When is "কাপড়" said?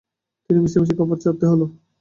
0.97-1.19